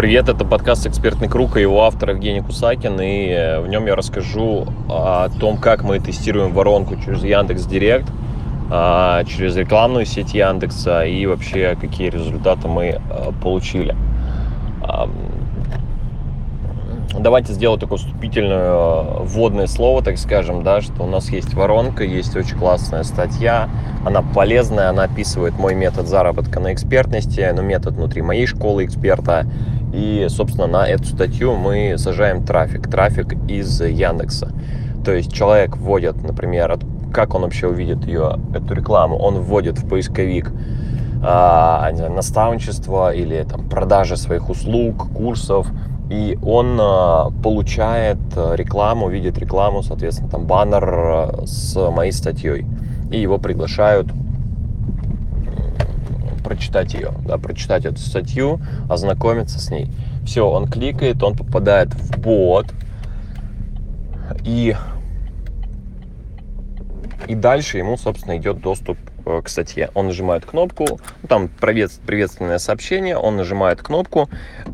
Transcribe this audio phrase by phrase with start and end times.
[0.00, 2.98] Привет, это подкаст «Экспертный круг» и его автор Евгений Кусакин.
[3.02, 8.06] И э, в нем я расскажу о том, как мы тестируем воронку через Яндекс Директ,
[8.70, 12.98] а, через рекламную сеть Яндекса и вообще какие результаты мы э,
[13.42, 13.94] получили.
[17.18, 22.04] Давайте сделать такое вступительное э, вводное слово, так скажем, да, что у нас есть воронка,
[22.04, 23.68] есть очень классная статья,
[24.06, 29.44] она полезная, она описывает мой метод заработка на экспертности, но метод внутри моей школы эксперта.
[29.92, 34.52] И, собственно, на эту статью мы сажаем трафик, трафик из Яндекса.
[35.04, 36.78] То есть человек вводит, например,
[37.12, 40.52] как он вообще увидит ее, эту рекламу, он вводит в поисковик
[41.22, 45.66] а, наставничество или там продажи своих услуг, курсов,
[46.10, 52.66] и он э, получает рекламу, видит рекламу, соответственно, там баннер с моей статьей,
[53.10, 54.08] и его приглашают
[56.44, 59.88] прочитать ее, да, прочитать эту статью, ознакомиться с ней.
[60.24, 62.66] Все, он кликает, он попадает в бот,
[64.44, 64.74] и,
[67.28, 69.90] и дальше ему, собственно, идет доступ Э, к статье.
[69.94, 74.28] Он нажимает кнопку, ну, там приветственное сообщение, он нажимает кнопку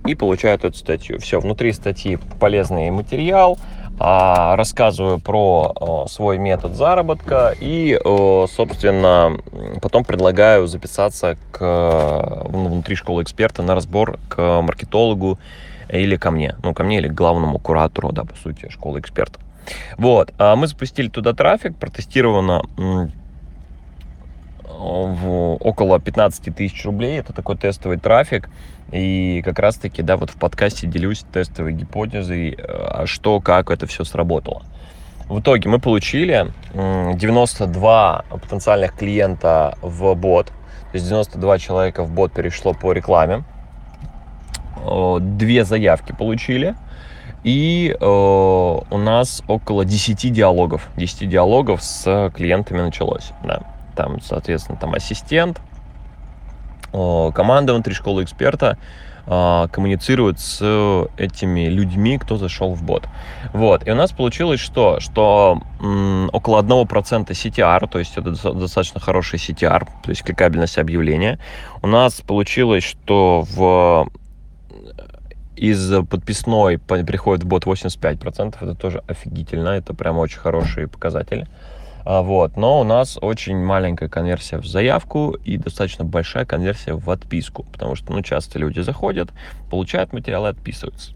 [0.07, 1.19] и получает эту статью.
[1.21, 3.59] Все, внутри статьи полезный материал,
[3.99, 9.39] а, рассказываю про свой метод заработка и, собственно,
[9.81, 15.39] потом предлагаю записаться к, внутри школы эксперта на разбор к маркетологу
[15.89, 19.41] или ко мне, ну, ко мне или к главному куратору, да, по сути, школы эксперта.
[19.97, 22.63] Вот, а мы запустили туда трафик, протестировано
[24.79, 27.19] в около 15 тысяч рублей.
[27.19, 28.49] Это такой тестовый трафик.
[28.93, 33.87] И как раз-таки, да, вот в подкасте делюсь тестовой гипотезой, э, а что, как это
[33.87, 34.63] все сработало.
[35.29, 40.47] В итоге мы получили 92 потенциальных клиента в бот.
[40.47, 43.43] То есть 92 человека в бот перешло по рекламе.
[45.21, 46.77] Две заявки получили.
[47.43, 50.89] И э, у нас около 10 диалогов.
[50.97, 53.33] 10 диалогов с клиентами началось.
[53.45, 53.63] Да
[53.97, 55.61] там, соответственно, там ассистент,
[56.93, 58.79] команда внутри школы эксперта
[59.29, 63.09] а, коммуницирует с этими людьми, кто зашел в бот.
[63.53, 63.87] Вот.
[63.87, 65.01] И у нас получилось что?
[65.01, 71.41] Что м, около 1% CTR, то есть это достаточно хороший CTR, то есть кликабельность объявления.
[71.83, 74.09] У нас получилось, что в
[75.57, 81.49] из подписной приходит в бот 85%, это тоже офигительно, это прям очень хорошие показатели.
[82.07, 82.57] Вот.
[82.57, 87.97] Но у нас очень маленькая конверсия в заявку и достаточно большая конверсия в отписку, потому
[87.97, 89.31] что ну, часто люди заходят,
[89.71, 91.13] получают материал и отписываются.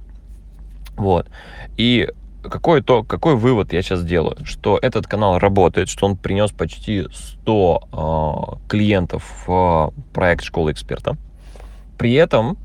[0.97, 1.29] Вот.
[1.77, 2.09] И
[2.43, 4.39] какой, то, какой вывод я сейчас делаю?
[4.45, 11.17] Что этот канал работает, что он принес почти 100 э, клиентов в проект школы эксперта.
[11.99, 12.59] При этом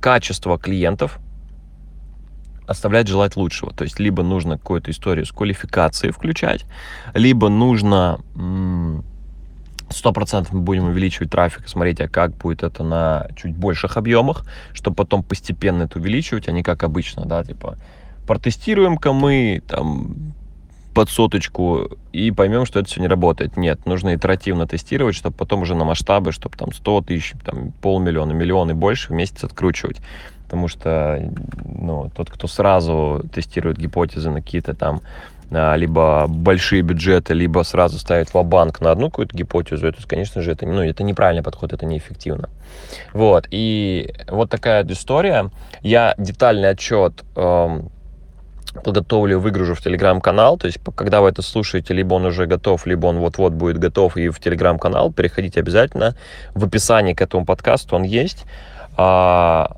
[0.00, 1.18] качество клиентов
[2.68, 3.72] оставляет желать лучшего.
[3.72, 6.64] То есть либо нужно какую-то историю с квалификацией включать,
[7.14, 8.20] либо нужно
[9.90, 14.44] сто процентов мы будем увеличивать трафик, смотреть, а как будет это на чуть больших объемах,
[14.74, 17.78] чтобы потом постепенно это увеличивать, а не как обычно, да, типа
[18.26, 20.34] протестируем-ка мы там
[20.98, 23.56] под соточку и поймем, что это все не работает.
[23.56, 28.32] Нет, нужно итеративно тестировать, чтобы потом уже на масштабы, чтобы там 100 тысяч, там полмиллиона,
[28.32, 29.98] миллион и больше в месяц откручивать
[30.42, 31.30] потому что
[31.66, 35.02] ну, тот, кто сразу тестирует гипотезы на какие-то там
[35.50, 40.42] а, либо большие бюджеты, либо сразу ставит в банк на одну какую-то гипотезу, это, конечно
[40.42, 42.48] же, это, ну, это неправильный подход, это неэффективно.
[43.12, 45.50] Вот, и вот такая история.
[45.82, 47.90] Я детальный отчет эм,
[48.82, 50.58] подготовлю, выгружу в телеграм-канал.
[50.58, 54.16] То есть, когда вы это слушаете, либо он уже готов, либо он вот-вот будет готов
[54.16, 55.12] и в телеграм-канал.
[55.12, 56.14] Переходите обязательно.
[56.54, 58.44] В описании к этому подкасту он есть.
[58.96, 59.76] А,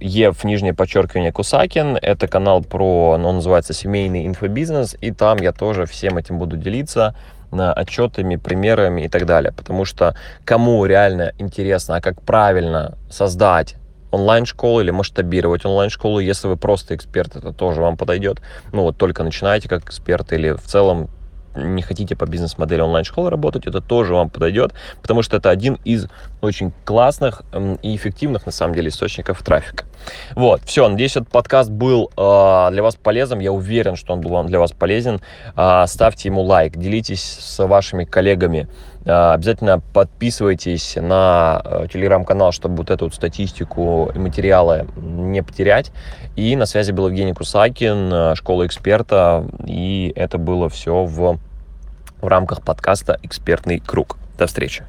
[0.00, 1.96] Ев, нижнее подчеркивание, Кусакин.
[2.00, 6.56] Это канал про, ну, он называется «Семейный инфобизнес», и там я тоже всем этим буду
[6.56, 7.14] делиться
[7.52, 9.52] отчетами, примерами и так далее.
[9.52, 10.14] Потому что
[10.44, 13.76] кому реально интересно, а как правильно создать
[14.10, 18.40] онлайн-школу или масштабировать онлайн-школу, если вы просто эксперт, это тоже вам подойдет.
[18.72, 21.08] Ну вот только начинаете как эксперт или в целом
[21.56, 24.72] не хотите по бизнес-модели онлайн-школы работать, это тоже вам подойдет,
[25.02, 26.06] потому что это один из
[26.40, 27.42] очень классных
[27.82, 29.84] и эффективных, на самом деле, источников трафика.
[30.34, 34.30] Вот, все, надеюсь, этот подкаст был э, для вас полезным, я уверен, что он был
[34.30, 35.20] вам для вас полезен.
[35.56, 38.68] Э, ставьте ему лайк, делитесь с вашими коллегами,
[39.04, 45.92] э, обязательно подписывайтесь на э, телеграм-канал, чтобы вот эту вот статистику и материалы не потерять.
[46.36, 51.38] И на связи был Евгений Кусакин, э, школа эксперта, и это было все в
[52.20, 54.16] в рамках подкаста «Экспертный круг».
[54.38, 54.84] До встречи.